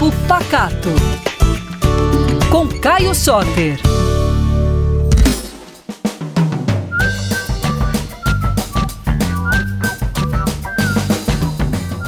Papo 0.00 0.10
Pacato. 0.26 0.88
Com 2.50 2.66
Caio 2.80 3.14
Soter. 3.14 3.78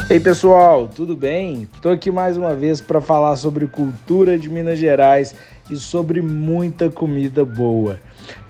Ei 0.08 0.18
pessoal, 0.18 0.88
tudo 0.88 1.14
bem? 1.14 1.68
Estou 1.74 1.92
aqui 1.92 2.10
mais 2.10 2.38
uma 2.38 2.54
vez 2.54 2.80
para 2.80 3.02
falar 3.02 3.36
sobre 3.36 3.66
cultura 3.66 4.38
de 4.38 4.48
Minas 4.48 4.78
Gerais 4.78 5.34
e 5.70 5.76
sobre 5.76 6.22
muita 6.22 6.88
comida 6.88 7.44
boa. 7.44 8.00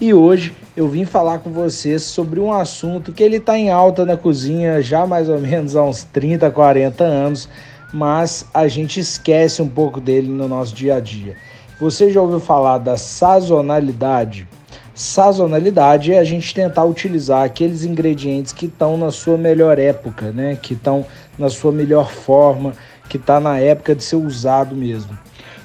E 0.01 0.15
hoje 0.15 0.55
eu 0.77 0.87
vim 0.87 1.05
falar 1.05 1.41
com 1.41 1.51
vocês 1.51 2.03
sobre 2.03 2.39
um 2.39 2.53
assunto 2.53 3.13
que 3.13 3.25
ele 3.25 3.39
está 3.39 3.59
em 3.59 3.71
alta 3.71 4.05
na 4.05 4.17
cozinha 4.17 4.81
já 4.81 5.05
mais 5.05 5.29
ou 5.29 5.41
menos 5.41 5.75
há 5.75 5.83
uns 5.83 6.05
30, 6.05 6.49
40 6.49 7.03
anos, 7.03 7.49
mas 7.93 8.47
a 8.55 8.67
gente 8.69 8.99
esquece 8.99 9.61
um 9.61 9.69
pouco 9.69 10.01
dele 10.01 10.29
no 10.29 10.49
nosso 10.49 10.75
dia 10.75 10.97
a 10.97 11.01
dia. 11.01 11.37
Você 11.79 12.11
já 12.11 12.21
ouviu 12.21 12.41
falar 12.41 12.79
da 12.79 12.97
sazonalidade? 12.97 14.49
Sazonalidade 14.95 16.13
é 16.13 16.19
a 16.19 16.25
gente 16.25 16.55
tentar 16.55 16.85
utilizar 16.85 17.45
aqueles 17.45 17.83
ingredientes 17.83 18.53
que 18.53 18.67
estão 18.67 18.97
na 18.97 19.11
sua 19.11 19.37
melhor 19.37 19.79
época, 19.79 20.31
né? 20.33 20.57
Que 20.61 20.75
estão 20.75 21.05
na 21.39 21.49
sua 21.49 21.73
melhor 21.73 22.11
forma, 22.11 22.73
que 23.09 23.17
está 23.17 23.41
na 23.41 23.59
época 23.59 23.95
de 23.95 24.05
ser 24.05 24.17
usado 24.17 24.77
mesmo. 24.77 25.19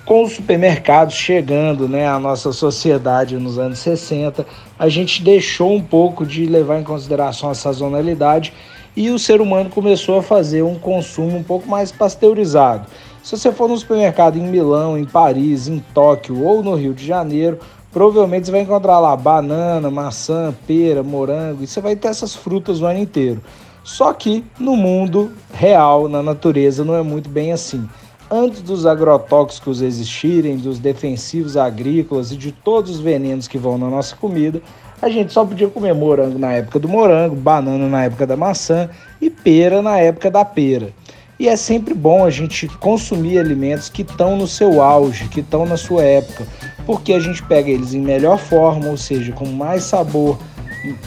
Com 0.08 0.24
os 0.24 0.36
supermercados 0.36 1.16
chegando 1.16 1.86
né, 1.86 2.08
à 2.08 2.18
nossa 2.18 2.54
sociedade 2.54 3.36
nos 3.36 3.60
anos 3.60 3.80
60, 3.80 4.48
a 4.80 4.88
gente 4.88 5.22
deixou 5.22 5.74
um 5.74 5.82
pouco 5.82 6.26
de 6.26 6.46
levar 6.46 6.80
em 6.80 6.84
consideração 6.86 7.50
a 7.50 7.54
sazonalidade 7.54 8.54
e 8.96 9.10
o 9.10 9.20
ser 9.20 9.42
humano 9.42 9.70
começou 9.70 10.18
a 10.18 10.24
fazer 10.24 10.64
um 10.64 10.80
consumo 10.80 11.36
um 11.36 11.44
pouco 11.44 11.68
mais 11.68 11.92
pasteurizado. 11.92 12.88
Se 13.22 13.38
você 13.38 13.52
for 13.52 13.68
no 13.68 13.78
supermercado 13.78 14.38
em 14.38 14.48
Milão, 14.48 14.98
em 14.98 15.04
Paris, 15.04 15.68
em 15.68 15.80
Tóquio 15.94 16.42
ou 16.42 16.64
no 16.64 16.76
Rio 16.76 16.94
de 16.94 17.06
Janeiro, 17.06 17.60
provavelmente 17.92 18.46
você 18.46 18.52
vai 18.54 18.62
encontrar 18.62 19.02
lá 19.02 19.14
banana, 19.14 19.92
maçã, 19.92 20.56
pera, 20.66 21.04
morango, 21.04 21.66
e 21.66 21.68
você 21.68 21.82
vai 21.82 21.98
ter 21.98 22.08
essas 22.08 22.34
frutas 22.34 22.80
o 22.80 22.86
ano 22.86 23.00
inteiro. 23.00 23.44
Só 23.84 24.14
que 24.14 24.46
no 24.58 24.78
mundo 24.78 25.34
real, 25.54 26.08
na 26.08 26.24
natureza, 26.24 26.86
não 26.86 26.96
é 26.96 27.02
muito 27.02 27.30
bem 27.30 27.52
assim. 27.52 27.90
Antes 28.30 28.62
dos 28.62 28.86
agrotóxicos 28.86 29.82
existirem, 29.82 30.58
dos 30.58 30.80
defensivos 30.80 31.56
agrícolas 31.56 32.30
e 32.30 32.36
de 32.36 32.52
todos 32.52 32.92
os 32.92 33.00
venenos 33.00 33.48
que 33.48 33.58
vão 33.58 33.78
na 33.78 33.90
nossa 33.90 34.18
comida, 34.18 34.62
a 35.02 35.08
gente 35.08 35.32
só 35.32 35.46
podia 35.46 35.70
comer 35.70 35.94
morango 35.94 36.38
na 36.38 36.52
época 36.52 36.78
do 36.78 36.90
morango, 36.90 37.36
banana 37.36 37.88
na 37.88 38.04
época 38.04 38.28
da 38.28 38.36
maçã 38.36 38.90
e 39.22 39.30
pera 39.30 39.82
na 39.82 39.98
época 39.98 40.30
da 40.30 40.44
pera. 40.44 40.92
E 41.40 41.48
é 41.48 41.56
sempre 41.56 41.94
bom 41.94 42.26
a 42.26 42.30
gente 42.30 42.68
consumir 42.68 43.40
alimentos 43.40 43.88
que 43.88 44.02
estão 44.02 44.36
no 44.36 44.48
seu 44.48 44.82
auge, 44.82 45.30
que 45.30 45.40
estão 45.40 45.66
na 45.66 45.78
sua 45.78 46.04
época, 46.04 46.46
porque 46.86 47.14
a 47.14 47.20
gente 47.20 47.42
pega 47.44 47.70
eles 47.70 47.94
em 47.94 48.02
melhor 48.02 48.40
forma, 48.40 48.90
ou 48.90 48.98
seja, 48.98 49.32
com 49.32 49.46
mais 49.46 49.84
sabor, 49.84 50.38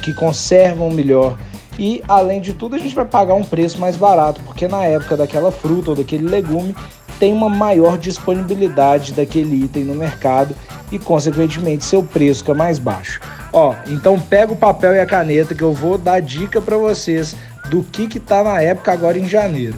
que 0.03 0.15
conservam 0.15 0.89
melhor. 0.91 1.37
E 1.79 2.03
além 2.07 2.41
de 2.41 2.55
tudo, 2.55 2.77
a 2.77 2.79
gente 2.79 2.95
vai 2.95 3.07
pagar 3.07 3.35
um 3.35 3.43
preço 3.43 3.79
mais 3.79 3.97
barato, 3.97 4.41
porque 4.43 4.69
na 4.69 4.85
época 4.85 5.17
daquela 5.17 5.51
fruta 5.51 5.91
ou 5.91 5.97
daquele 5.97 6.29
legume 6.29 6.75
tem 7.21 7.35
uma 7.35 7.51
maior 7.51 7.99
disponibilidade 7.99 9.13
daquele 9.13 9.65
item 9.65 9.85
no 9.85 9.95
mercado 9.95 10.57
e, 10.91 10.99
consequentemente, 10.99 11.85
seu 11.85 12.03
preço 12.03 12.41
fica 12.41 12.55
mais 12.55 12.79
baixo. 12.79 13.21
Ó, 13.53 13.75
então 13.87 14.19
pega 14.19 14.53
o 14.53 14.57
papel 14.57 14.95
e 14.95 15.01
a 15.01 15.07
caneta 15.07 15.55
que 15.55 15.63
eu 15.63 15.75
vou 15.75 15.99
dar 15.99 16.21
dica 16.21 16.63
para 16.63 16.79
vocês 16.79 17.37
do 17.69 17.85
que 17.85 18.09
que 18.09 18.19
tá 18.19 18.43
na 18.43 18.63
época 18.63 18.91
agora 18.91 19.19
em 19.19 19.29
janeiro. 19.29 19.77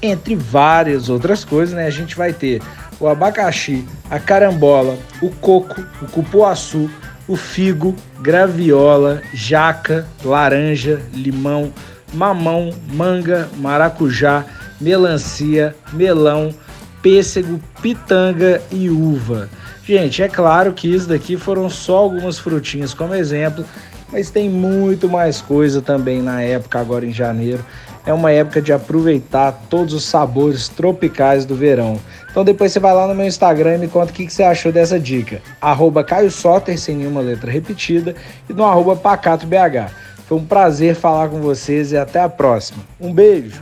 Entre 0.00 0.34
várias 0.34 1.10
outras 1.10 1.44
coisas, 1.44 1.74
né? 1.74 1.86
A 1.86 1.90
gente 1.90 2.16
vai 2.16 2.32
ter 2.32 2.62
o 2.98 3.06
abacaxi, 3.06 3.84
a 4.10 4.18
carambola, 4.18 4.96
o 5.20 5.30
coco, 5.30 5.84
o 6.00 6.06
cupuaçu, 6.06 6.90
o 7.26 7.36
figo, 7.36 7.94
graviola, 8.20 9.20
jaca, 9.34 10.06
laranja, 10.24 11.02
limão, 11.12 11.72
mamão, 12.12 12.70
manga, 12.90 13.48
maracujá, 13.58 14.44
melancia, 14.80 15.74
melão, 15.92 16.54
pêssego, 17.02 17.60
pitanga 17.80 18.62
e 18.70 18.88
uva. 18.88 19.48
Gente, 19.84 20.22
é 20.22 20.28
claro 20.28 20.72
que 20.72 20.92
isso 20.92 21.08
daqui 21.08 21.36
foram 21.36 21.70
só 21.70 21.96
algumas 21.96 22.38
frutinhas 22.38 22.92
como 22.92 23.14
exemplo, 23.14 23.64
mas 24.12 24.30
tem 24.30 24.48
muito 24.48 25.08
mais 25.08 25.40
coisa 25.40 25.80
também 25.80 26.20
na 26.20 26.42
época 26.42 26.78
agora 26.78 27.06
em 27.06 27.12
janeiro. 27.12 27.64
É 28.04 28.12
uma 28.12 28.30
época 28.30 28.62
de 28.62 28.72
aproveitar 28.72 29.52
todos 29.68 29.92
os 29.92 30.04
sabores 30.04 30.68
tropicais 30.68 31.44
do 31.44 31.54
verão. 31.54 32.00
Então 32.30 32.44
depois 32.44 32.72
você 32.72 32.80
vai 32.80 32.94
lá 32.94 33.06
no 33.06 33.14
meu 33.14 33.26
Instagram 33.26 33.74
e 33.74 33.78
me 33.78 33.88
conta 33.88 34.12
o 34.12 34.14
que, 34.14 34.28
você 34.28 34.42
achou 34.42 34.72
dessa 34.72 34.98
dica. 34.98 35.42
Arroba 35.60 36.04
Caio 36.04 36.30
Soter, 36.30 36.78
sem 36.78 36.96
nenhuma 36.96 37.20
letra 37.20 37.50
repetida, 37.50 38.14
e 38.48 38.52
no 38.52 38.64
arroba 38.64 38.96
PacatoBH. 38.96 39.90
Foi 40.26 40.38
um 40.38 40.44
prazer 40.44 40.94
falar 40.94 41.28
com 41.28 41.40
vocês 41.40 41.92
e 41.92 41.96
até 41.96 42.20
a 42.20 42.28
próxima. 42.28 42.82
Um 43.00 43.12
beijo! 43.12 43.60